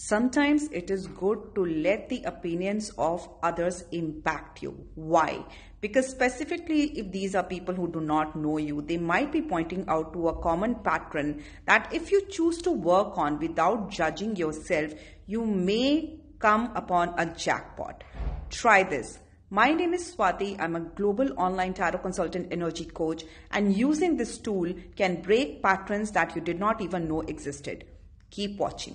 Sometimes 0.00 0.68
it 0.70 0.92
is 0.92 1.08
good 1.08 1.56
to 1.56 1.66
let 1.66 2.08
the 2.08 2.22
opinions 2.22 2.90
of 2.98 3.28
others 3.42 3.84
impact 3.90 4.62
you. 4.62 4.86
Why? 4.94 5.44
Because 5.80 6.06
specifically, 6.06 6.96
if 6.96 7.10
these 7.10 7.34
are 7.34 7.42
people 7.42 7.74
who 7.74 7.90
do 7.90 8.00
not 8.00 8.36
know 8.36 8.58
you, 8.58 8.80
they 8.80 8.96
might 8.96 9.32
be 9.32 9.42
pointing 9.42 9.84
out 9.88 10.12
to 10.12 10.28
a 10.28 10.40
common 10.40 10.76
pattern 10.76 11.42
that 11.66 11.92
if 11.92 12.12
you 12.12 12.24
choose 12.26 12.58
to 12.62 12.70
work 12.70 13.18
on 13.18 13.40
without 13.40 13.90
judging 13.90 14.36
yourself, 14.36 14.92
you 15.26 15.44
may 15.44 16.20
come 16.38 16.70
upon 16.76 17.12
a 17.18 17.26
jackpot. 17.26 18.04
Try 18.50 18.84
this. 18.84 19.18
My 19.50 19.72
name 19.72 19.94
is 19.94 20.14
Swati. 20.14 20.60
I'm 20.60 20.76
a 20.76 20.80
global 20.80 21.32
online 21.36 21.74
tarot 21.74 21.98
consultant 21.98 22.52
energy 22.52 22.84
coach, 22.84 23.24
and 23.50 23.76
using 23.76 24.16
this 24.16 24.38
tool 24.38 24.72
can 24.94 25.22
break 25.22 25.60
patterns 25.60 26.12
that 26.12 26.36
you 26.36 26.40
did 26.40 26.60
not 26.60 26.80
even 26.80 27.08
know 27.08 27.22
existed. 27.22 27.84
Keep 28.30 28.58
watching. 28.58 28.86